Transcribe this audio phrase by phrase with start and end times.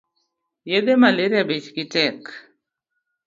[0.69, 2.21] Yedhe malaria bech gi tek